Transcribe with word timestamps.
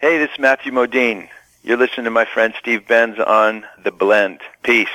Hey, 0.00 0.16
this 0.16 0.30
is 0.30 0.38
Matthew 0.38 0.70
Modine. 0.70 1.28
You're 1.64 1.76
listening 1.76 2.04
to 2.04 2.10
my 2.10 2.24
friend 2.24 2.54
Steve 2.56 2.86
Benz 2.86 3.18
on 3.18 3.66
The 3.82 3.90
Blend. 3.90 4.38
Peace. 4.62 4.86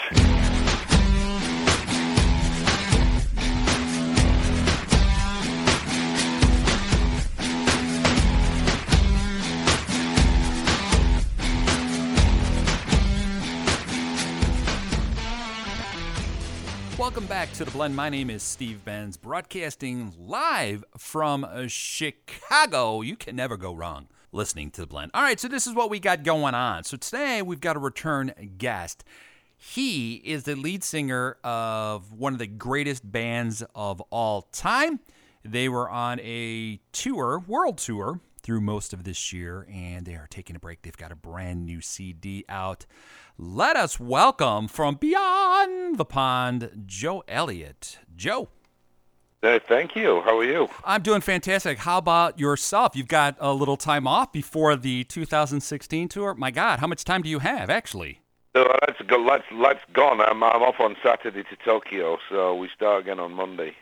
Welcome 16.98 17.26
back 17.26 17.52
to 17.56 17.66
The 17.66 17.72
Blend. 17.72 17.94
My 17.94 18.08
name 18.08 18.30
is 18.30 18.42
Steve 18.42 18.86
Benz, 18.86 19.18
broadcasting 19.18 20.14
live 20.18 20.86
from 20.98 21.46
Chicago. 21.68 23.02
You 23.02 23.18
can 23.18 23.36
never 23.36 23.58
go 23.58 23.74
wrong 23.74 24.08
listening 24.34 24.72
to 24.72 24.82
The 24.82 24.88
Blend. 24.88 25.12
All 25.14 25.22
right, 25.22 25.40
so 25.40 25.48
this 25.48 25.68
is 25.68 25.74
what 25.74 25.90
we 25.90 26.00
got 26.00 26.24
going 26.24 26.56
on. 26.56 26.84
So 26.84 26.98
today 26.98 27.42
we've 27.42 27.62
got 27.62 27.76
a 27.76 27.80
return 27.80 28.34
guest. 28.58 29.04
He 29.56 30.16
is 30.16 30.44
the 30.44 30.56
lead 30.56 30.84
singer 30.84 31.38
of 31.44 32.12
one 32.12 32.34
of 32.34 32.40
the 32.40 32.48
greatest 32.48 33.10
bands 33.10 33.64
of 33.76 34.02
all 34.10 34.44
time. 34.52 35.00
They 35.46 35.70
were 35.70 35.90
on 35.90 36.20
a 36.22 36.80
tour, 36.92 37.44
world 37.48 37.78
tour, 37.78 38.20
through 38.42 38.62
most 38.62 38.92
of 38.92 39.06
this 39.06 39.32
year, 39.32 39.66
and 39.72 40.06
they 40.06 40.16
are 40.16 40.28
taking 40.30 40.56
a 40.56 40.60
break. 40.60 40.82
They've 40.82 40.98
got 40.98 41.14
a 41.14 41.16
brand 41.16 41.66
new 41.66 41.80
CD 41.80 42.44
out. 42.50 42.86
Let 43.38 43.78
us 43.78 44.00
welcome 44.00 44.68
from 44.68 44.96
beyond 44.96 45.98
the 45.98 46.06
pond, 46.06 46.84
Joe 46.86 47.24
Elliott. 47.28 48.00
Joe. 48.16 48.50
Uh, 49.44 49.60
thank 49.68 49.94
you. 49.94 50.22
How 50.22 50.40
are 50.40 50.46
you? 50.46 50.70
I'm 50.86 51.02
doing 51.02 51.20
fantastic. 51.20 51.80
How 51.80 51.98
about 51.98 52.40
yourself? 52.40 52.96
You've 52.96 53.10
got 53.10 53.36
a 53.42 53.54
little 53.54 53.76
time 53.76 54.08
off 54.08 54.32
before 54.32 54.78
the 54.78 55.04
2016 55.04 56.08
tour. 56.08 56.34
My 56.34 56.50
God, 56.50 56.80
how 56.80 56.88
much 56.88 57.04
time 57.04 57.24
do 57.24 57.30
you 57.30 57.40
have, 57.40 57.70
actually? 57.70 58.22
So 58.56 58.66
let's 58.88 59.02
go. 59.02 59.18
Let's 59.18 59.44
let's 59.52 59.82
go. 59.92 60.10
I'm 60.10 60.22
I'm 60.22 60.62
off 60.62 60.80
on 60.80 60.96
Saturday 61.04 61.44
to 61.44 61.56
Tokyo, 61.66 62.20
so 62.30 62.56
we 62.56 62.70
start 62.74 63.02
again 63.02 63.20
on 63.20 63.34
Monday. 63.34 63.76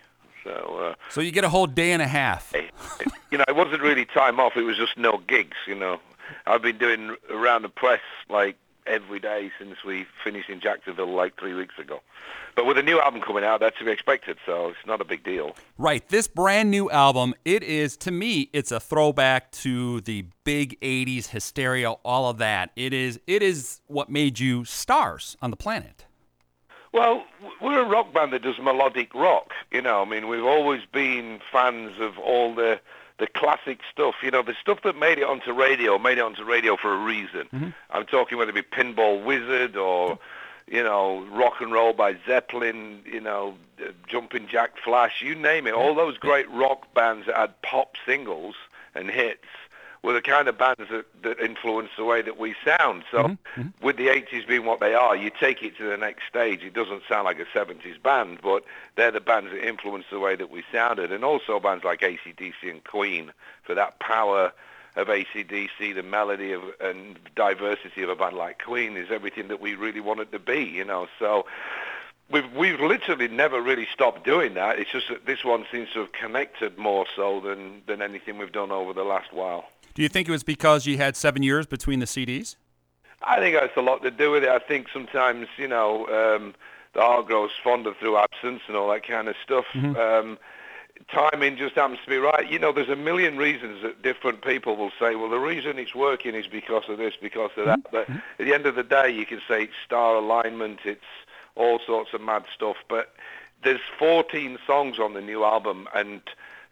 So. 0.43 0.51
Uh, 0.51 0.95
so 1.09 1.21
you 1.21 1.31
get 1.31 1.43
a 1.43 1.49
whole 1.49 1.67
day 1.67 1.91
and 1.91 2.01
a 2.01 2.07
half. 2.07 2.53
you 3.31 3.37
know, 3.37 3.43
it 3.47 3.55
wasn't 3.55 3.83
really 3.83 4.05
time 4.05 4.39
off. 4.39 4.53
It 4.55 4.63
was 4.63 4.77
just 4.77 4.97
no 4.97 5.21
gigs. 5.27 5.57
You 5.67 5.75
know, 5.75 5.99
I've 6.47 6.63
been 6.63 6.79
doing 6.79 7.15
around 7.29 7.61
the 7.61 7.69
press 7.69 8.01
like 8.29 8.55
every 8.87 9.19
day 9.19 9.51
since 9.59 9.83
we 9.85 10.05
finished 10.23 10.49
in 10.49 10.59
Jacksonville 10.59 11.13
like 11.13 11.39
three 11.39 11.53
weeks 11.53 11.77
ago. 11.79 12.01
But 12.55 12.65
with 12.65 12.77
a 12.77 12.83
new 12.83 12.99
album 12.99 13.21
coming 13.21 13.43
out, 13.43 13.59
that's 13.59 13.77
to 13.79 13.85
be 13.85 13.91
expected, 13.91 14.37
so 14.45 14.69
it's 14.69 14.85
not 14.85 14.99
a 15.01 15.05
big 15.05 15.23
deal. 15.23 15.55
Right. 15.77 16.07
This 16.09 16.27
brand 16.27 16.69
new 16.69 16.89
album, 16.91 17.33
it 17.45 17.63
is, 17.63 17.95
to 17.97 18.11
me, 18.11 18.49
it's 18.51 18.71
a 18.71 18.79
throwback 18.79 19.51
to 19.51 20.01
the 20.01 20.25
big 20.43 20.79
80s 20.81 21.27
hysteria, 21.27 21.91
all 21.91 22.29
of 22.29 22.37
that. 22.39 22.71
It 22.75 22.93
is, 22.93 23.19
it 23.27 23.41
is 23.41 23.81
what 23.87 24.09
made 24.09 24.39
you 24.39 24.65
stars 24.65 25.37
on 25.41 25.49
the 25.49 25.57
planet. 25.57 26.05
Well, 26.93 27.23
we're 27.61 27.79
a 27.79 27.87
rock 27.87 28.13
band 28.13 28.33
that 28.33 28.41
does 28.41 28.59
melodic 28.59 29.15
rock. 29.15 29.53
You 29.71 29.81
know, 29.81 30.01
I 30.01 30.05
mean, 30.05 30.27
we've 30.27 30.43
always 30.43 30.81
been 30.91 31.39
fans 31.51 31.99
of 31.99 32.19
all 32.19 32.53
the 32.53 32.81
the 33.21 33.27
classic 33.27 33.81
stuff, 33.91 34.15
you 34.23 34.31
know, 34.31 34.41
the 34.41 34.55
stuff 34.59 34.81
that 34.83 34.97
made 34.97 35.19
it 35.19 35.23
onto 35.23 35.53
radio, 35.53 35.99
made 35.99 36.17
it 36.17 36.21
onto 36.21 36.43
radio 36.43 36.75
for 36.75 36.91
a 36.91 36.97
reason. 36.97 37.47
Mm-hmm. 37.53 37.69
I'm 37.91 38.07
talking 38.07 38.39
whether 38.39 38.49
it 38.49 38.55
be 38.55 38.63
Pinball 38.63 39.23
Wizard 39.23 39.77
or, 39.77 40.17
you 40.67 40.83
know, 40.83 41.23
Rock 41.31 41.61
and 41.61 41.71
Roll 41.71 41.93
by 41.93 42.17
Zeppelin, 42.25 43.03
you 43.05 43.21
know, 43.21 43.55
Jumping 44.07 44.47
Jack 44.47 44.71
Flash, 44.83 45.21
you 45.21 45.35
name 45.35 45.67
it. 45.67 45.75
All 45.75 45.93
those 45.93 46.17
great 46.17 46.49
rock 46.49 46.91
bands 46.95 47.27
that 47.27 47.37
had 47.37 47.61
pop 47.61 47.95
singles 48.07 48.55
and 48.95 49.11
hits 49.11 49.45
were 50.03 50.13
the 50.13 50.21
kind 50.21 50.47
of 50.47 50.57
bands 50.57 50.89
that, 50.89 51.05
that 51.21 51.39
influence 51.39 51.89
the 51.95 52.03
way 52.03 52.21
that 52.21 52.39
we 52.39 52.55
sound. 52.65 53.03
So 53.11 53.23
mm-hmm. 53.23 53.61
mm-hmm. 53.61 53.85
with 53.85 53.97
the 53.97 54.07
80s 54.07 54.47
being 54.47 54.65
what 54.65 54.79
they 54.79 54.93
are, 54.93 55.15
you 55.15 55.29
take 55.29 55.61
it 55.61 55.77
to 55.77 55.83
the 55.83 55.97
next 55.97 56.23
stage. 56.27 56.63
It 56.63 56.73
doesn't 56.73 57.03
sound 57.07 57.25
like 57.25 57.39
a 57.39 57.45
70s 57.45 58.01
band, 58.01 58.39
but 58.41 58.63
they're 58.95 59.11
the 59.11 59.21
bands 59.21 59.51
that 59.51 59.67
influenced 59.67 60.09
the 60.09 60.19
way 60.19 60.35
that 60.35 60.49
we 60.49 60.63
sounded. 60.71 61.11
And 61.11 61.23
also 61.23 61.59
bands 61.59 61.83
like 61.83 62.01
ACDC 62.01 62.53
and 62.63 62.83
Queen 62.83 63.31
for 63.63 63.75
that 63.75 63.99
power 63.99 64.51
of 64.95 65.07
ACDC, 65.07 65.95
the 65.95 66.03
melody 66.03 66.51
of, 66.51 66.63
and 66.81 67.17
diversity 67.35 68.01
of 68.01 68.09
a 68.09 68.15
band 68.15 68.35
like 68.35 68.61
Queen 68.63 68.97
is 68.97 69.09
everything 69.09 69.47
that 69.47 69.61
we 69.61 69.75
really 69.75 70.01
wanted 70.01 70.31
to 70.31 70.39
be, 70.39 70.63
you 70.63 70.83
know. 70.83 71.07
So 71.19 71.45
we've 72.29 72.51
we've 72.53 72.79
literally 72.79 73.27
never 73.27 73.61
really 73.61 73.87
stopped 73.93 74.25
doing 74.25 74.55
that. 74.55 74.79
It's 74.79 74.91
just 74.91 75.07
that 75.09 75.25
this 75.25 75.45
one 75.45 75.65
seems 75.71 75.89
to 75.93 75.99
have 75.99 76.11
connected 76.11 76.77
more 76.77 77.05
so 77.15 77.39
than 77.39 77.83
than 77.87 78.01
anything 78.01 78.37
we've 78.37 78.51
done 78.51 78.71
over 78.71 78.91
the 78.91 79.03
last 79.03 79.31
while. 79.31 79.69
Do 79.93 80.01
you 80.01 80.09
think 80.09 80.27
it 80.27 80.31
was 80.31 80.43
because 80.43 80.85
you 80.85 80.97
had 80.97 81.15
seven 81.15 81.43
years 81.43 81.65
between 81.65 81.99
the 81.99 82.05
CDs? 82.05 82.55
I 83.23 83.39
think 83.39 83.55
that's 83.59 83.75
a 83.77 83.81
lot 83.81 84.01
to 84.03 84.11
do 84.11 84.31
with 84.31 84.43
it. 84.43 84.49
I 84.49 84.59
think 84.59 84.87
sometimes, 84.91 85.47
you 85.57 85.67
know, 85.67 86.07
um, 86.07 86.55
the 86.93 87.01
heart 87.01 87.27
grows 87.27 87.51
fonder 87.63 87.93
through 87.93 88.17
absence 88.17 88.61
and 88.67 88.75
all 88.75 88.89
that 88.89 89.05
kind 89.07 89.27
of 89.27 89.35
stuff. 89.43 89.65
Mm-hmm. 89.73 89.95
Um, 89.95 90.37
timing 91.09 91.57
just 91.57 91.75
happens 91.75 91.99
to 92.03 92.09
be 92.09 92.17
right. 92.17 92.49
You 92.49 92.59
know, 92.59 92.71
there's 92.71 92.89
a 92.89 92.95
million 92.95 93.37
reasons 93.37 93.83
that 93.83 94.01
different 94.01 94.41
people 94.43 94.75
will 94.75 94.91
say, 94.99 95.15
well, 95.15 95.29
the 95.29 95.39
reason 95.39 95.77
it's 95.77 95.95
working 95.95 96.35
is 96.35 96.47
because 96.47 96.83
of 96.89 96.97
this, 96.97 97.13
because 97.21 97.51
of 97.57 97.65
that. 97.65 97.83
Mm-hmm. 97.91 97.91
But 97.91 98.09
at 98.39 98.45
the 98.45 98.53
end 98.53 98.65
of 98.65 98.75
the 98.75 98.83
day, 98.83 99.09
you 99.09 99.25
can 99.25 99.41
say 99.47 99.63
it's 99.63 99.73
star 99.85 100.15
alignment, 100.15 100.79
it's 100.85 101.01
all 101.55 101.79
sorts 101.85 102.13
of 102.13 102.21
mad 102.21 102.45
stuff. 102.53 102.77
But 102.87 103.13
there's 103.63 103.81
14 103.99 104.57
songs 104.65 104.99
on 104.99 105.13
the 105.13 105.21
new 105.21 105.43
album, 105.43 105.87
and 105.93 106.21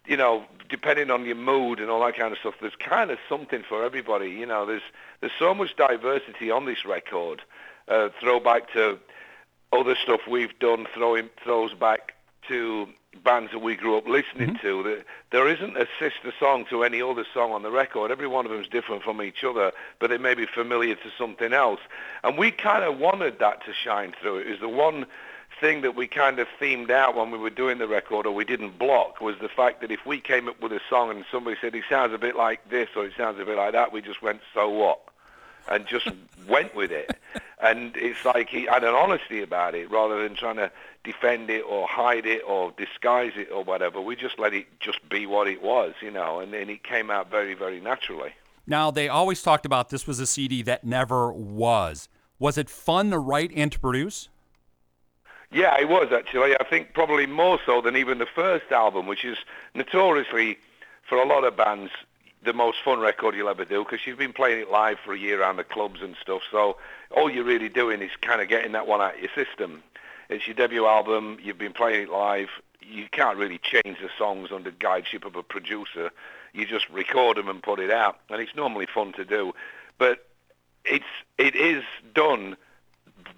you 0.05 0.17
know, 0.17 0.43
depending 0.69 1.11
on 1.11 1.25
your 1.25 1.35
mood 1.35 1.79
and 1.79 1.89
all 1.89 2.03
that 2.05 2.15
kind 2.15 2.31
of 2.31 2.39
stuff, 2.39 2.55
there's 2.61 2.73
kind 2.75 3.11
of 3.11 3.17
something 3.27 3.63
for 3.67 3.83
everybody. 3.83 4.29
You 4.29 4.45
know, 4.45 4.65
there's 4.65 4.81
there's 5.21 5.33
so 5.37 5.53
much 5.53 5.75
diversity 5.75 6.51
on 6.51 6.65
this 6.65 6.85
record. 6.85 7.41
Uh, 7.87 8.09
throwback 8.19 8.71
to 8.73 8.99
other 9.73 9.95
stuff 10.01 10.21
we've 10.29 10.57
done, 10.59 10.87
throwing 10.93 11.29
throws 11.43 11.73
back 11.73 12.13
to 12.47 12.87
bands 13.23 13.51
that 13.51 13.59
we 13.59 13.75
grew 13.75 13.97
up 13.97 14.07
listening 14.07 14.55
mm-hmm. 14.55 14.67
to. 14.67 14.83
There, 14.83 15.03
there 15.31 15.47
isn't 15.47 15.77
a 15.77 15.87
sister 15.99 16.31
song 16.39 16.65
to 16.69 16.83
any 16.83 17.01
other 17.01 17.25
song 17.33 17.51
on 17.51 17.63
the 17.63 17.71
record. 17.71 18.11
Every 18.11 18.27
one 18.27 18.45
of 18.45 18.51
them 18.51 18.61
is 18.61 18.67
different 18.67 19.03
from 19.03 19.21
each 19.21 19.43
other, 19.43 19.71
but 19.99 20.09
they 20.09 20.17
may 20.17 20.35
be 20.35 20.45
familiar 20.45 20.95
to 20.95 21.11
something 21.17 21.53
else. 21.53 21.79
And 22.23 22.37
we 22.37 22.51
kind 22.51 22.83
of 22.83 22.99
wanted 22.99 23.39
that 23.39 23.65
to 23.65 23.73
shine 23.73 24.13
through. 24.19 24.39
It 24.39 24.49
was 24.49 24.59
the 24.59 24.69
one 24.69 25.05
thing 25.59 25.81
that 25.81 25.95
we 25.95 26.07
kind 26.07 26.39
of 26.39 26.47
themed 26.59 26.89
out 26.89 27.15
when 27.15 27.31
we 27.31 27.37
were 27.37 27.49
doing 27.49 27.77
the 27.77 27.87
record 27.87 28.25
or 28.25 28.33
we 28.33 28.45
didn't 28.45 28.77
block 28.77 29.21
was 29.21 29.35
the 29.39 29.49
fact 29.49 29.81
that 29.81 29.91
if 29.91 30.05
we 30.05 30.19
came 30.19 30.47
up 30.47 30.61
with 30.61 30.71
a 30.71 30.79
song 30.89 31.11
and 31.11 31.25
somebody 31.31 31.57
said 31.61 31.75
it 31.75 31.83
sounds 31.89 32.13
a 32.13 32.17
bit 32.17 32.35
like 32.35 32.69
this 32.69 32.89
or 32.95 33.05
it 33.05 33.13
sounds 33.17 33.39
a 33.39 33.45
bit 33.45 33.57
like 33.57 33.73
that, 33.73 33.91
we 33.91 34.01
just 34.01 34.21
went, 34.21 34.41
so 34.53 34.69
what? 34.69 34.99
And 35.67 35.85
just 35.85 36.07
went 36.47 36.75
with 36.75 36.91
it. 36.91 37.11
And 37.61 37.95
it's 37.97 38.23
like 38.23 38.49
he 38.49 38.65
had 38.65 38.83
an 38.83 38.93
honesty 38.93 39.41
about 39.41 39.75
it 39.75 39.91
rather 39.91 40.23
than 40.23 40.35
trying 40.35 40.55
to 40.55 40.71
defend 41.03 41.49
it 41.49 41.61
or 41.61 41.87
hide 41.87 42.25
it 42.25 42.41
or 42.47 42.71
disguise 42.77 43.33
it 43.35 43.49
or 43.51 43.63
whatever. 43.63 43.99
We 43.99 44.15
just 44.15 44.39
let 44.39 44.53
it 44.53 44.67
just 44.79 45.07
be 45.09 45.25
what 45.25 45.47
it 45.47 45.61
was, 45.61 45.93
you 46.01 46.11
know, 46.11 46.39
and 46.39 46.53
then 46.53 46.69
it 46.69 46.83
came 46.83 47.11
out 47.11 47.29
very, 47.29 47.53
very 47.53 47.81
naturally. 47.81 48.31
Now, 48.65 48.91
they 48.91 49.09
always 49.09 49.41
talked 49.41 49.65
about 49.65 49.89
this 49.89 50.05
was 50.05 50.19
a 50.19 50.27
CD 50.27 50.61
that 50.63 50.83
never 50.83 51.31
was. 51.31 52.07
Was 52.37 52.57
it 52.57 52.69
fun 52.69 53.09
to 53.11 53.19
write 53.19 53.51
and 53.55 53.71
to 53.71 53.79
produce? 53.79 54.29
Yeah, 55.51 55.79
it 55.79 55.89
was 55.89 56.11
actually. 56.11 56.55
I 56.59 56.63
think 56.63 56.93
probably 56.93 57.25
more 57.25 57.59
so 57.65 57.81
than 57.81 57.95
even 57.95 58.19
the 58.19 58.27
first 58.27 58.71
album, 58.71 59.07
which 59.07 59.25
is 59.25 59.37
notoriously, 59.73 60.59
for 61.07 61.17
a 61.17 61.25
lot 61.25 61.43
of 61.43 61.57
bands, 61.57 61.91
the 62.43 62.53
most 62.53 62.77
fun 62.83 62.99
record 62.99 63.35
you'll 63.35 63.49
ever 63.49 63.65
do 63.65 63.83
because 63.83 64.05
you've 64.05 64.17
been 64.17 64.33
playing 64.33 64.61
it 64.61 64.71
live 64.71 64.97
for 65.03 65.13
a 65.13 65.17
year 65.17 65.41
around 65.41 65.57
the 65.57 65.63
clubs 65.63 66.01
and 66.01 66.15
stuff. 66.21 66.41
So 66.51 66.77
all 67.11 67.29
you're 67.29 67.43
really 67.43 67.69
doing 67.69 68.01
is 68.01 68.11
kind 68.21 68.41
of 68.41 68.47
getting 68.47 68.71
that 68.73 68.87
one 68.87 69.01
out 69.01 69.15
of 69.15 69.21
your 69.21 69.31
system. 69.33 69.83
It's 70.29 70.45
your 70.47 70.53
debut 70.53 70.85
album. 70.85 71.39
You've 71.41 71.57
been 71.57 71.73
playing 71.73 72.03
it 72.03 72.09
live. 72.09 72.49
You 72.81 73.07
can't 73.11 73.37
really 73.37 73.59
change 73.59 73.97
the 73.99 74.09
songs 74.17 74.49
under 74.51 74.71
guideship 74.71 75.25
of 75.25 75.35
a 75.35 75.43
producer. 75.43 76.11
You 76.53 76.65
just 76.65 76.87
record 76.89 77.37
them 77.37 77.49
and 77.49 77.61
put 77.61 77.79
it 77.79 77.91
out, 77.91 78.19
and 78.29 78.41
it's 78.41 78.55
normally 78.55 78.85
fun 78.85 79.13
to 79.13 79.25
do. 79.25 79.53
But 79.97 80.25
it's 80.85 81.05
it 81.37 81.55
is 81.55 81.83
done 82.13 82.55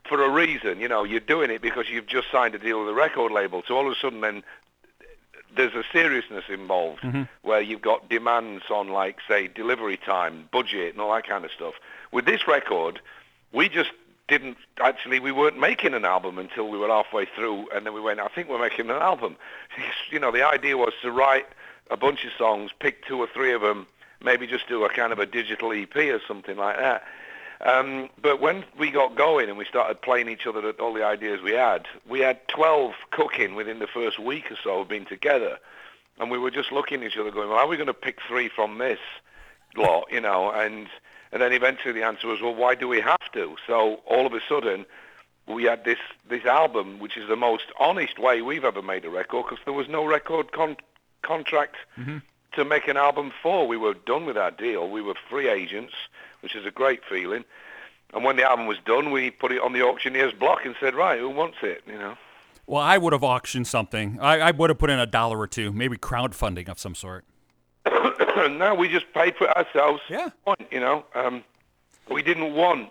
for 0.07 0.23
a 0.23 0.29
reason. 0.29 0.79
You 0.79 0.87
know, 0.87 1.03
you're 1.03 1.19
doing 1.19 1.51
it 1.51 1.61
because 1.61 1.89
you've 1.89 2.07
just 2.07 2.31
signed 2.31 2.55
a 2.55 2.59
deal 2.59 2.79
with 2.79 2.89
a 2.89 2.93
record 2.93 3.31
label. 3.31 3.63
So 3.67 3.75
all 3.75 3.85
of 3.85 3.93
a 3.93 3.99
sudden, 3.99 4.21
then 4.21 4.43
there's 5.55 5.73
a 5.73 5.83
seriousness 5.91 6.45
involved 6.49 7.01
mm-hmm. 7.01 7.23
where 7.41 7.61
you've 7.61 7.81
got 7.81 8.09
demands 8.09 8.63
on, 8.69 8.89
like, 8.89 9.17
say, 9.27 9.47
delivery 9.47 9.97
time, 9.97 10.47
budget, 10.51 10.93
and 10.93 11.01
all 11.01 11.13
that 11.13 11.27
kind 11.27 11.45
of 11.45 11.51
stuff. 11.51 11.73
With 12.11 12.25
this 12.25 12.47
record, 12.47 13.01
we 13.51 13.69
just 13.69 13.91
didn't 14.27 14.55
actually 14.81 15.19
we 15.19 15.31
weren't 15.31 15.59
making 15.59 15.93
an 15.93 16.05
album 16.05 16.37
until 16.37 16.69
we 16.69 16.77
were 16.77 16.87
halfway 16.87 17.25
through 17.25 17.67
and 17.75 17.85
then 17.85 17.93
we 17.93 17.99
went 17.99 18.17
I 18.21 18.29
think 18.29 18.47
we're 18.47 18.61
making 18.61 18.89
an 18.89 18.95
album 18.95 19.35
you 20.09 20.19
know 20.19 20.31
the 20.31 20.47
idea 20.47 20.77
was 20.77 20.93
to 21.01 21.11
write 21.11 21.47
a 21.89 21.97
bunch 21.97 22.23
of 22.23 22.31
songs 22.37 22.71
pick 22.79 23.05
two 23.05 23.17
or 23.17 23.27
three 23.27 23.51
of 23.51 23.59
them 23.59 23.87
maybe 24.23 24.47
just 24.47 24.69
do 24.69 24.85
a 24.85 24.89
kind 24.89 25.11
of 25.11 25.19
a 25.19 25.25
digital 25.25 25.73
EP 25.73 25.93
or 25.97 26.21
something 26.25 26.55
like 26.55 26.77
that 26.77 27.03
um, 27.63 28.09
but 28.21 28.41
when 28.41 28.63
we 28.77 28.91
got 28.91 29.15
going 29.15 29.49
and 29.49 29.57
we 29.57 29.65
started 29.65 30.01
playing 30.01 30.29
each 30.29 30.45
other 30.45 30.67
at 30.67 30.79
all 30.79 30.93
the 30.93 31.05
ideas 31.05 31.41
we 31.41 31.51
had, 31.51 31.87
we 32.07 32.19
had 32.19 32.47
12 32.47 32.93
cooking 33.11 33.55
within 33.55 33.79
the 33.79 33.87
first 33.87 34.19
week 34.19 34.51
or 34.51 34.57
so 34.63 34.81
of 34.81 34.89
being 34.89 35.05
together. 35.05 35.57
And 36.19 36.29
we 36.29 36.37
were 36.37 36.51
just 36.51 36.71
looking 36.71 37.01
at 37.01 37.11
each 37.11 37.17
other 37.17 37.31
going, 37.31 37.49
well, 37.49 37.57
are 37.57 37.67
we 37.67 37.77
going 37.77 37.87
to 37.87 37.93
pick 37.93 38.19
three 38.27 38.49
from 38.49 38.77
this? 38.77 38.99
lot, 39.75 40.05
you 40.11 40.21
know, 40.21 40.51
and 40.51 40.87
and 41.31 41.41
then 41.41 41.53
eventually 41.53 41.93
the 41.93 42.03
answer 42.03 42.27
was, 42.27 42.41
well, 42.41 42.53
why 42.53 42.75
do 42.75 42.87
we 42.87 42.99
have 42.99 43.31
to? 43.33 43.55
So 43.65 44.01
all 44.05 44.25
of 44.25 44.33
a 44.33 44.41
sudden, 44.47 44.85
we 45.47 45.63
had 45.63 45.85
this 45.85 45.99
this 46.29 46.45
album, 46.45 46.99
which 46.99 47.17
is 47.17 47.27
the 47.27 47.35
most 47.35 47.65
honest 47.79 48.19
way 48.19 48.41
we've 48.41 48.65
ever 48.65 48.81
made 48.81 49.05
a 49.05 49.09
record, 49.09 49.45
because 49.49 49.63
there 49.65 49.73
was 49.73 49.87
no 49.87 50.05
record 50.05 50.51
con- 50.51 50.77
contract 51.21 51.75
Mm-hmm. 51.97 52.17
To 52.53 52.65
make 52.65 52.87
an 52.87 52.97
album 52.97 53.31
for. 53.41 53.67
We 53.67 53.77
were 53.77 53.93
done 53.93 54.25
with 54.25 54.37
our 54.37 54.51
deal. 54.51 54.89
We 54.89 55.01
were 55.01 55.15
free 55.29 55.49
agents, 55.49 55.93
which 56.41 56.55
is 56.55 56.65
a 56.65 56.71
great 56.71 57.01
feeling. 57.09 57.45
And 58.13 58.23
when 58.23 58.35
the 58.35 58.43
album 58.43 58.65
was 58.65 58.77
done, 58.85 59.11
we 59.11 59.31
put 59.31 59.51
it 59.51 59.61
on 59.61 59.73
the 59.73 59.81
auctioneer's 59.81 60.33
block 60.33 60.65
and 60.65 60.75
said, 60.79 60.95
right, 60.95 61.19
who 61.19 61.29
wants 61.29 61.57
it? 61.61 61.83
You 61.87 61.97
know. 61.97 62.17
Well, 62.67 62.81
I 62.81 62.97
would 62.97 63.13
have 63.13 63.23
auctioned 63.23 63.67
something. 63.67 64.19
I, 64.21 64.39
I 64.39 64.51
would 64.51 64.69
have 64.69 64.79
put 64.79 64.89
in 64.89 64.99
a 64.99 65.05
dollar 65.05 65.39
or 65.39 65.47
two, 65.47 65.71
maybe 65.71 65.97
crowdfunding 65.97 66.69
of 66.69 66.79
some 66.79 66.95
sort. 66.95 67.25
no, 67.85 68.75
we 68.77 68.87
just 68.87 69.11
paid 69.13 69.35
for 69.35 69.47
it 69.47 69.57
ourselves. 69.57 70.01
Yeah. 70.09 70.29
You 70.69 70.79
know, 70.79 71.05
um, 71.15 71.43
we 72.09 72.21
didn't 72.21 72.53
want 72.53 72.89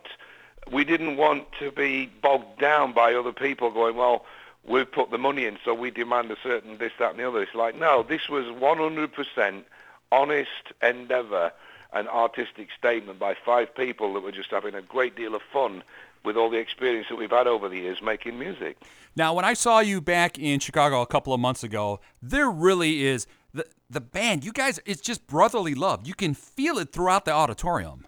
we 0.71 0.85
didn't 0.85 1.17
want 1.17 1.47
to 1.59 1.73
be 1.73 2.06
bogged 2.23 2.61
down 2.61 2.93
by 2.93 3.15
other 3.15 3.33
people 3.33 3.71
going, 3.71 3.97
well, 3.97 4.25
we've 4.67 4.91
put 4.91 5.11
the 5.11 5.19
money 5.19 5.47
in, 5.47 5.59
so 5.65 5.75
we 5.75 5.91
demand 5.91 6.31
a 6.31 6.37
certain 6.43 6.79
this, 6.79 6.93
that, 6.99 7.11
and 7.11 7.19
the 7.19 7.29
other. 7.29 7.43
It's 7.43 7.55
like, 7.55 7.77
no, 7.77 8.03
this 8.03 8.29
was 8.29 8.45
100% 8.47 9.65
honest 10.12 10.51
endeavour 10.83 11.53
and 11.93 12.09
artistic 12.09 12.69
statement 12.77 13.19
by 13.19 13.35
five 13.35 13.75
people 13.75 14.15
that 14.15 14.21
were 14.21 14.33
just 14.33 14.51
having 14.51 14.75
a 14.75 14.83
great 14.83 15.17
deal 15.17 15.35
of 15.35 15.43
fun 15.53 15.83
with 16.25 16.37
all 16.37 16.51
the 16.51 16.59
experience 16.59 17.09
that 17.09 17.17
we've 17.17 17.31
had 17.31 17.47
over 17.47 17.69
the 17.69 17.79
years 17.79 18.03
making 18.03 18.39
music. 18.39 18.77
Now, 19.17 19.35
when 19.35 19.45
I 19.45 19.55
saw 19.55 19.81
you 19.81 20.01
back 20.01 20.39
in 20.39 20.61
Chicago 20.61 21.01
a 21.01 21.06
couple 21.06 21.33
of 21.33 21.41
months 21.41 21.65
ago, 21.65 22.01
there 22.23 22.51
really 22.51 23.05
is 23.05 23.27
the 23.53 23.67
the 23.89 24.01
band. 24.01 24.45
You 24.45 24.53
guys, 24.53 24.79
it's 24.87 25.01
just 25.01 25.27
brotherly 25.27 25.75
love. 25.75 26.06
You 26.06 26.15
can 26.15 26.35
feel 26.35 26.79
it 26.79 26.93
throughout 26.93 27.25
the 27.25 27.33
auditorium. 27.33 28.06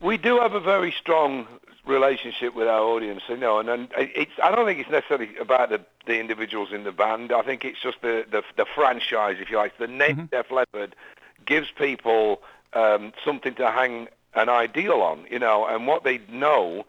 We 0.00 0.16
do 0.16 0.40
have 0.40 0.54
a 0.54 0.60
very 0.60 0.92
strong 0.98 1.46
relationship 1.84 2.54
with 2.54 2.68
our 2.68 2.80
audience, 2.80 3.22
you 3.28 3.36
know, 3.36 3.58
and, 3.58 3.68
and 3.68 3.88
it's. 3.96 4.32
I 4.42 4.54
don't 4.54 4.66
think 4.66 4.80
it's 4.80 4.90
necessarily 4.90 5.36
about 5.38 5.70
the, 5.70 5.80
the 6.06 6.18
individuals 6.18 6.72
in 6.72 6.84
the 6.84 6.92
band. 6.92 7.32
I 7.32 7.42
think 7.42 7.64
it's 7.64 7.80
just 7.80 8.00
the 8.02 8.24
the, 8.30 8.42
the 8.56 8.66
franchise, 8.74 9.36
if 9.40 9.50
you 9.50 9.56
like. 9.56 9.78
The 9.78 9.88
name 9.88 10.28
Def 10.30 10.50
Leppard 10.50 10.94
gives 11.44 11.70
people 11.70 12.42
um, 12.72 13.12
something 13.24 13.54
to 13.54 13.70
hang 13.70 14.08
an 14.34 14.48
ideal 14.48 15.02
on, 15.02 15.26
you 15.30 15.38
know, 15.38 15.66
and 15.66 15.86
what 15.86 16.04
they 16.04 16.20
know 16.30 16.86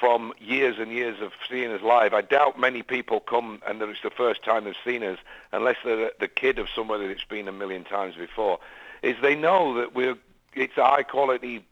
from 0.00 0.32
years 0.38 0.76
and 0.78 0.92
years 0.92 1.20
of 1.20 1.32
seeing 1.48 1.70
us 1.70 1.82
live. 1.82 2.14
I 2.14 2.20
doubt 2.20 2.58
many 2.58 2.82
people 2.82 3.20
come 3.20 3.62
and 3.66 3.80
that 3.80 3.88
it's 3.88 4.02
the 4.02 4.10
first 4.10 4.42
time 4.42 4.64
they've 4.64 4.74
seen 4.84 5.02
us, 5.02 5.18
unless 5.52 5.76
they're 5.84 6.10
the 6.20 6.28
kid 6.28 6.58
of 6.58 6.68
somebody 6.74 7.06
that's 7.06 7.24
been 7.24 7.48
a 7.48 7.52
million 7.52 7.84
times 7.84 8.14
before. 8.16 8.58
Is 9.02 9.16
they 9.22 9.34
know 9.34 9.74
that 9.74 9.94
we're 9.94 10.16
it's 10.54 10.76
a 10.76 10.84
high 10.84 11.02
quality 11.02 11.64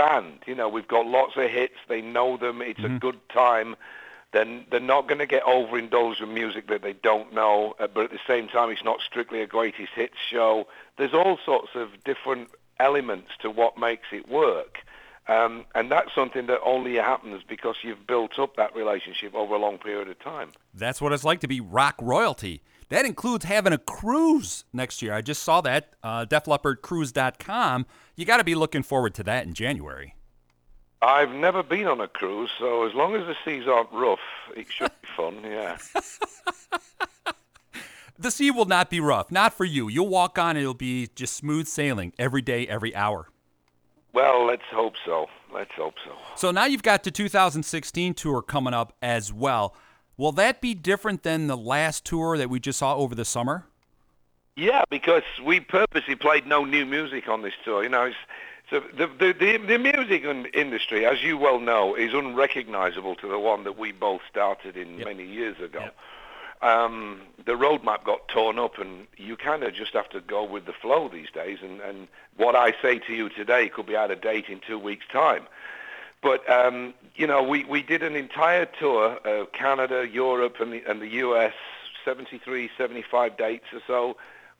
band. 0.00 0.38
You 0.46 0.54
know, 0.54 0.68
we've 0.68 0.88
got 0.88 1.06
lots 1.06 1.36
of 1.36 1.50
hits. 1.50 1.76
They 1.88 2.00
know 2.00 2.36
them. 2.36 2.62
It's 2.62 2.80
a 2.80 2.88
good 2.88 3.18
time. 3.28 3.76
Then 4.32 4.64
they're 4.70 4.80
not 4.80 5.08
going 5.08 5.18
to 5.18 5.26
get 5.26 5.42
overindulged 5.42 6.20
with 6.20 6.30
music 6.30 6.68
that 6.68 6.82
they 6.82 6.92
don't 6.92 7.34
know. 7.34 7.74
Uh, 7.78 7.88
but 7.92 8.04
at 8.04 8.10
the 8.10 8.20
same 8.26 8.48
time, 8.48 8.70
it's 8.70 8.84
not 8.84 9.00
strictly 9.00 9.42
a 9.42 9.46
greatest 9.46 9.92
hits 9.94 10.16
show. 10.30 10.66
There's 10.96 11.14
all 11.14 11.38
sorts 11.44 11.70
of 11.74 12.02
different 12.04 12.48
elements 12.78 13.32
to 13.40 13.50
what 13.50 13.76
makes 13.76 14.06
it 14.12 14.28
work. 14.28 14.78
Um, 15.30 15.64
and 15.76 15.92
that's 15.92 16.12
something 16.12 16.46
that 16.46 16.60
only 16.64 16.96
happens 16.96 17.44
because 17.48 17.76
you've 17.84 18.04
built 18.04 18.36
up 18.40 18.56
that 18.56 18.74
relationship 18.74 19.32
over 19.32 19.54
a 19.54 19.58
long 19.58 19.78
period 19.78 20.08
of 20.08 20.18
time. 20.18 20.50
That's 20.74 21.00
what 21.00 21.12
it's 21.12 21.22
like 21.22 21.38
to 21.40 21.46
be 21.46 21.60
rock 21.60 21.94
royalty. 22.00 22.62
That 22.88 23.04
includes 23.04 23.44
having 23.44 23.72
a 23.72 23.78
cruise 23.78 24.64
next 24.72 25.02
year. 25.02 25.14
I 25.14 25.22
just 25.22 25.44
saw 25.44 25.60
that, 25.60 25.94
uh, 26.02 26.26
DefLeppardCruise.com. 26.26 27.86
You 28.16 28.24
got 28.24 28.38
to 28.38 28.44
be 28.44 28.56
looking 28.56 28.82
forward 28.82 29.14
to 29.14 29.22
that 29.22 29.46
in 29.46 29.54
January. 29.54 30.16
I've 31.00 31.30
never 31.30 31.62
been 31.62 31.86
on 31.86 32.00
a 32.00 32.08
cruise, 32.08 32.50
so 32.58 32.84
as 32.88 32.92
long 32.94 33.14
as 33.14 33.24
the 33.26 33.36
seas 33.44 33.68
aren't 33.68 33.92
rough, 33.92 34.18
it 34.56 34.66
should 34.68 34.90
be 35.00 35.08
fun, 35.16 35.40
yeah. 35.44 35.78
The 38.18 38.30
sea 38.30 38.50
will 38.50 38.66
not 38.66 38.90
be 38.90 39.00
rough, 39.00 39.30
not 39.30 39.54
for 39.54 39.64
you. 39.64 39.88
You'll 39.88 40.08
walk 40.08 40.38
on, 40.38 40.58
it'll 40.58 40.74
be 40.74 41.08
just 41.14 41.34
smooth 41.34 41.66
sailing 41.66 42.12
every 42.18 42.42
day, 42.42 42.66
every 42.66 42.94
hour. 42.94 43.28
Well, 44.12 44.44
let's 44.44 44.64
hope 44.70 44.94
so. 45.04 45.28
Let's 45.52 45.72
hope 45.72 45.94
so. 46.04 46.12
So 46.36 46.50
now 46.50 46.66
you've 46.66 46.82
got 46.82 47.04
the 47.04 47.10
2016 47.10 48.14
tour 48.14 48.42
coming 48.42 48.74
up 48.74 48.94
as 49.02 49.32
well. 49.32 49.74
Will 50.16 50.32
that 50.32 50.60
be 50.60 50.74
different 50.74 51.22
than 51.22 51.46
the 51.46 51.56
last 51.56 52.04
tour 52.04 52.36
that 52.36 52.50
we 52.50 52.60
just 52.60 52.78
saw 52.78 52.96
over 52.96 53.14
the 53.14 53.24
summer? 53.24 53.64
Yeah, 54.56 54.82
because 54.90 55.22
we 55.44 55.60
purposely 55.60 56.14
played 56.14 56.46
no 56.46 56.64
new 56.64 56.84
music 56.84 57.28
on 57.28 57.42
this 57.42 57.54
tour. 57.64 57.82
You 57.82 57.88
know, 57.88 58.04
it's, 58.04 58.16
so 58.68 58.82
the, 58.96 59.06
the 59.06 59.32
the 59.32 59.56
the 59.56 59.78
music 59.78 60.24
industry, 60.54 61.06
as 61.06 61.22
you 61.22 61.38
well 61.38 61.58
know, 61.58 61.94
is 61.94 62.12
unrecognizable 62.12 63.16
to 63.16 63.28
the 63.28 63.38
one 63.38 63.64
that 63.64 63.78
we 63.78 63.92
both 63.92 64.20
started 64.30 64.76
in 64.76 64.98
many 64.98 65.26
years 65.26 65.58
ago. 65.58 65.80
Yep. 65.80 65.96
Um, 66.62 67.22
the 67.46 67.52
roadmap 67.52 68.04
got 68.04 68.28
torn 68.28 68.58
up, 68.58 68.78
and 68.78 69.06
you 69.16 69.36
kind 69.36 69.62
of 69.62 69.74
just 69.74 69.94
have 69.94 70.10
to 70.10 70.20
go 70.20 70.44
with 70.44 70.66
the 70.66 70.74
flow 70.74 71.08
these 71.08 71.30
days. 71.30 71.58
And, 71.62 71.80
and 71.80 72.08
what 72.36 72.54
I 72.54 72.74
say 72.82 72.98
to 72.98 73.14
you 73.14 73.30
today 73.30 73.68
could 73.68 73.86
be 73.86 73.96
out 73.96 74.10
of 74.10 74.20
date 74.20 74.46
in 74.48 74.60
two 74.60 74.78
weeks' 74.78 75.06
time. 75.10 75.46
But 76.22 76.48
um, 76.50 76.94
you 77.14 77.26
know, 77.26 77.42
we, 77.42 77.64
we 77.64 77.82
did 77.82 78.02
an 78.02 78.14
entire 78.14 78.66
tour 78.66 79.16
of 79.24 79.52
Canada, 79.52 80.06
Europe, 80.06 80.56
and 80.60 80.72
the 80.72 80.82
and 80.86 81.00
the 81.00 81.08
US, 81.08 81.54
73, 82.04 82.70
75 82.76 83.36
dates 83.36 83.66
or 83.72 83.80
so, 83.86 84.16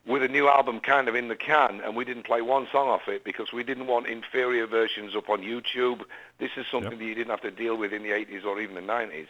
with 0.06 0.22
a 0.22 0.28
new 0.28 0.48
album 0.48 0.80
kind 0.80 1.08
of 1.08 1.14
in 1.14 1.28
the 1.28 1.36
can, 1.36 1.80
and 1.82 1.94
we 1.94 2.04
didn't 2.04 2.24
play 2.24 2.40
one 2.40 2.66
song 2.72 2.88
off 2.88 3.08
it 3.08 3.24
because 3.24 3.52
we 3.52 3.62
didn't 3.62 3.86
want 3.86 4.06
inferior 4.06 4.66
versions 4.66 5.14
up 5.14 5.28
on 5.28 5.42
YouTube. 5.42 6.02
This 6.38 6.50
is 6.56 6.66
something 6.70 6.98
that 6.98 7.04
you 7.04 7.14
didn't 7.14 7.30
have 7.30 7.42
to 7.42 7.50
deal 7.50 7.76
with 7.76 7.92
in 7.92 8.02
the 8.02 8.10
80s 8.10 8.44
or 8.44 8.58
even 8.60 8.74
the 8.74 8.80
90s. 8.80 9.28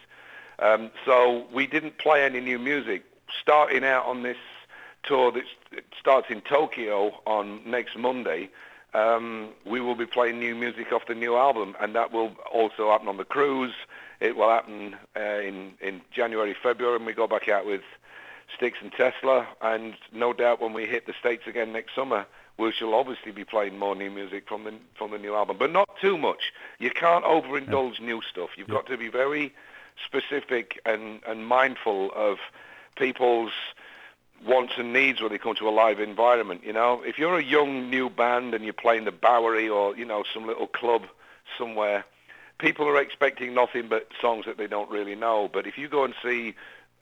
Um, 0.60 0.90
so 1.04 1.46
we 1.52 1.66
didn't 1.66 1.98
play 1.98 2.24
any 2.24 2.40
new 2.40 2.58
music. 2.58 3.04
Starting 3.40 3.84
out 3.84 4.06
on 4.06 4.22
this 4.22 4.36
tour 5.02 5.32
that 5.32 5.44
starts 5.98 6.28
in 6.30 6.40
Tokyo 6.42 7.20
on 7.26 7.62
next 7.64 7.96
Monday, 7.96 8.50
um, 8.92 9.50
we 9.64 9.80
will 9.80 9.94
be 9.94 10.06
playing 10.06 10.38
new 10.38 10.54
music 10.54 10.92
off 10.92 11.06
the 11.06 11.14
new 11.14 11.36
album, 11.36 11.76
and 11.80 11.94
that 11.94 12.12
will 12.12 12.32
also 12.52 12.90
happen 12.90 13.08
on 13.08 13.16
the 13.16 13.24
cruise. 13.24 13.72
It 14.20 14.36
will 14.36 14.50
happen 14.50 14.96
uh, 15.16 15.20
in 15.20 15.74
in 15.80 16.02
January, 16.10 16.54
February, 16.60 16.96
and 16.96 17.06
we 17.06 17.12
go 17.12 17.26
back 17.26 17.48
out 17.48 17.64
with 17.66 17.82
Styx 18.54 18.78
and 18.82 18.92
Tesla, 18.92 19.46
and 19.62 19.94
no 20.12 20.32
doubt 20.32 20.60
when 20.60 20.72
we 20.72 20.86
hit 20.86 21.06
the 21.06 21.14
states 21.18 21.46
again 21.46 21.72
next 21.72 21.94
summer, 21.94 22.26
we 22.58 22.72
shall 22.72 22.94
obviously 22.94 23.30
be 23.30 23.44
playing 23.44 23.78
more 23.78 23.94
new 23.94 24.10
music 24.10 24.48
from 24.48 24.64
the 24.64 24.74
from 24.94 25.12
the 25.12 25.18
new 25.18 25.34
album, 25.34 25.56
but 25.58 25.72
not 25.72 25.88
too 26.00 26.18
much. 26.18 26.52
You 26.78 26.90
can't 26.90 27.24
overindulge 27.24 28.00
new 28.00 28.20
stuff. 28.22 28.50
You've 28.56 28.68
got 28.68 28.86
to 28.86 28.98
be 28.98 29.08
very 29.08 29.54
specific 30.04 30.80
and 30.84 31.20
and 31.26 31.46
mindful 31.46 32.10
of 32.14 32.38
people's 32.96 33.52
wants 34.44 34.74
and 34.78 34.92
needs 34.92 35.20
when 35.20 35.30
they 35.30 35.38
come 35.38 35.54
to 35.54 35.68
a 35.68 35.70
live 35.70 36.00
environment. 36.00 36.62
You 36.64 36.72
know, 36.72 37.02
if 37.04 37.18
you're 37.18 37.38
a 37.38 37.44
young 37.44 37.90
new 37.90 38.08
band 38.08 38.54
and 38.54 38.64
you're 38.64 38.72
playing 38.72 39.04
the 39.04 39.12
Bowery 39.12 39.68
or 39.68 39.96
you 39.96 40.04
know 40.04 40.24
some 40.32 40.46
little 40.46 40.66
club 40.66 41.02
somewhere, 41.58 42.04
people 42.58 42.86
are 42.88 43.00
expecting 43.00 43.54
nothing 43.54 43.88
but 43.88 44.08
songs 44.20 44.46
that 44.46 44.56
they 44.56 44.66
don't 44.66 44.90
really 44.90 45.14
know. 45.14 45.48
But 45.52 45.66
if 45.66 45.76
you 45.78 45.88
go 45.88 46.04
and 46.04 46.14
see 46.22 46.54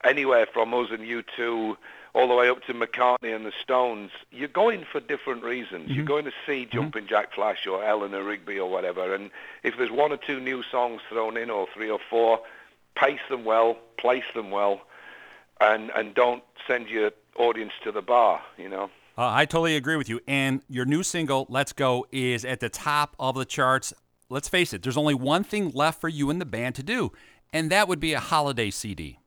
anywhere 0.03 0.47
from 0.51 0.73
us 0.73 0.87
and 0.91 1.05
you 1.05 1.23
two 1.35 1.77
all 2.13 2.27
the 2.27 2.33
way 2.33 2.49
up 2.49 2.63
to 2.63 2.73
McCartney 2.73 3.35
and 3.35 3.45
the 3.45 3.51
Stones, 3.61 4.11
you're 4.31 4.47
going 4.47 4.85
for 4.91 4.99
different 4.99 5.43
reasons. 5.43 5.89
You're 5.89 5.97
mm-hmm. 5.97 6.07
going 6.07 6.25
to 6.25 6.31
see 6.45 6.65
mm-hmm. 6.65 6.77
Jumping 6.77 7.07
Jack 7.07 7.33
Flash 7.33 7.67
or 7.67 7.83
Eleanor 7.83 8.23
Rigby 8.23 8.57
or 8.57 8.69
whatever. 8.69 9.13
And 9.13 9.29
if 9.63 9.77
there's 9.77 9.91
one 9.91 10.11
or 10.11 10.17
two 10.17 10.39
new 10.39 10.63
songs 10.63 11.01
thrown 11.09 11.37
in 11.37 11.49
or 11.49 11.67
three 11.73 11.89
or 11.89 11.99
four, 12.09 12.39
pace 12.95 13.19
them 13.29 13.45
well, 13.45 13.77
place 13.97 14.23
them 14.33 14.51
well, 14.51 14.81
and 15.59 15.91
and 15.95 16.13
don't 16.13 16.43
send 16.67 16.87
your 16.89 17.11
audience 17.37 17.73
to 17.83 17.91
the 17.91 18.01
bar. 18.01 18.41
You 18.57 18.69
know. 18.69 18.89
Uh, 19.17 19.29
I 19.33 19.43
totally 19.43 19.75
agree 19.75 19.97
with 19.97 20.07
you. 20.07 20.21
And 20.27 20.61
your 20.69 20.85
new 20.85 21.03
single, 21.03 21.45
Let's 21.49 21.73
Go, 21.73 22.07
is 22.09 22.45
at 22.45 22.61
the 22.61 22.69
top 22.69 23.17
of 23.19 23.35
the 23.35 23.43
charts. 23.43 23.93
Let's 24.29 24.47
face 24.47 24.71
it, 24.71 24.81
there's 24.81 24.95
only 24.95 25.13
one 25.13 25.43
thing 25.43 25.71
left 25.71 25.99
for 25.99 26.07
you 26.07 26.29
and 26.29 26.39
the 26.39 26.45
band 26.45 26.75
to 26.75 26.83
do, 26.83 27.11
and 27.51 27.69
that 27.69 27.89
would 27.89 27.99
be 27.99 28.13
a 28.13 28.19
holiday 28.19 28.69
CD. 28.69 29.19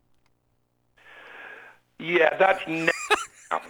Yeah, 1.98 2.36
that's. 2.38 2.66
Ne- 2.66 2.88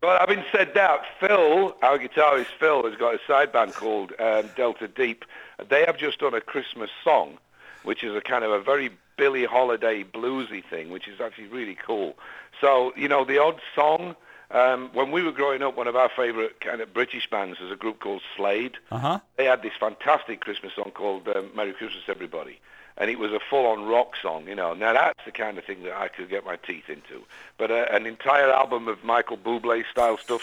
but 0.00 0.20
having 0.20 0.44
said 0.52 0.74
that, 0.74 1.00
Phil, 1.18 1.74
our 1.82 1.98
guitarist 1.98 2.48
Phil, 2.60 2.84
has 2.88 2.96
got 2.96 3.14
a 3.14 3.18
side 3.26 3.52
band 3.52 3.72
called 3.72 4.12
um, 4.18 4.50
Delta 4.54 4.86
Deep. 4.86 5.24
They 5.68 5.84
have 5.86 5.96
just 5.96 6.18
done 6.18 6.34
a 6.34 6.40
Christmas 6.40 6.90
song, 7.02 7.38
which 7.86 8.04
is 8.04 8.14
a 8.14 8.20
kind 8.20 8.44
of 8.44 8.50
a 8.50 8.60
very 8.60 8.90
Billie 9.16 9.46
Holiday 9.46 10.04
bluesy 10.04 10.62
thing, 10.72 10.90
which 10.90 11.08
is 11.08 11.20
actually 11.20 11.48
really 11.48 11.74
cool. 11.88 12.16
So 12.60 12.92
you 12.96 13.08
know, 13.08 13.24
the 13.24 13.38
odd 13.38 13.60
song 13.74 14.16
Um, 14.50 14.90
when 14.92 15.10
we 15.10 15.20
were 15.26 15.32
growing 15.32 15.60
up, 15.66 15.76
one 15.76 15.88
of 15.88 15.96
our 15.96 16.08
favourite 16.22 16.60
kind 16.60 16.80
of 16.80 16.94
British 16.94 17.26
bands 17.28 17.58
was 17.58 17.72
a 17.72 17.74
group 17.84 17.98
called 17.98 18.22
Slade. 18.36 18.76
Uh 18.92 18.98
huh. 19.06 19.18
They 19.36 19.44
had 19.52 19.60
this 19.62 19.72
fantastic 19.86 20.38
Christmas 20.46 20.72
song 20.78 20.92
called 20.94 21.26
um, 21.34 21.50
"Merry 21.56 21.72
Christmas, 21.72 22.04
Everybody," 22.06 22.60
and 22.96 23.10
it 23.10 23.18
was 23.18 23.32
a 23.32 23.40
full-on 23.50 23.86
rock 23.86 24.10
song. 24.22 24.46
You 24.46 24.54
know, 24.54 24.72
now 24.72 24.92
that's 24.92 25.24
the 25.24 25.32
kind 25.32 25.58
of 25.58 25.64
thing 25.64 25.82
that 25.82 25.96
I 26.04 26.06
could 26.14 26.28
get 26.30 26.44
my 26.44 26.56
teeth 26.68 26.88
into. 26.88 27.24
But 27.58 27.70
uh, 27.72 27.86
an 27.90 28.06
entire 28.06 28.50
album 28.52 28.86
of 28.86 29.02
Michael 29.02 29.36
Bublé 29.36 29.82
style 29.90 30.16
stuff, 30.18 30.42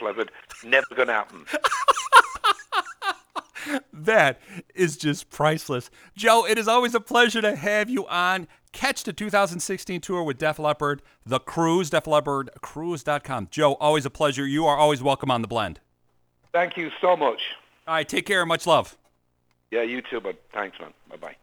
never 0.64 0.94
gonna 0.94 1.12
happen. 1.12 1.44
That 3.92 4.40
is 4.74 4.96
just 4.96 5.30
priceless. 5.30 5.90
Joe, 6.16 6.46
it 6.46 6.58
is 6.58 6.66
always 6.68 6.94
a 6.94 7.00
pleasure 7.00 7.42
to 7.42 7.54
have 7.54 7.90
you 7.90 8.06
on. 8.06 8.48
Catch 8.72 9.04
the 9.04 9.12
2016 9.12 10.00
tour 10.00 10.22
with 10.22 10.38
Def 10.38 10.58
Leppard, 10.58 11.02
The 11.26 11.40
Cruise, 11.40 11.90
Def 11.90 12.06
Leppard, 12.06 12.50
cruise.com. 12.62 13.48
Joe, 13.50 13.74
always 13.74 14.06
a 14.06 14.10
pleasure. 14.10 14.46
You 14.46 14.66
are 14.66 14.76
always 14.76 15.02
welcome 15.02 15.30
on 15.30 15.42
the 15.42 15.48
blend. 15.48 15.80
Thank 16.52 16.76
you 16.76 16.90
so 17.00 17.16
much. 17.16 17.40
All 17.86 17.94
right, 17.94 18.08
take 18.08 18.26
care. 18.26 18.46
Much 18.46 18.66
love. 18.66 18.96
Yeah, 19.70 19.82
you 19.82 20.02
too, 20.02 20.20
but 20.20 20.40
thanks, 20.52 20.78
man. 20.80 20.92
Bye-bye. 21.10 21.36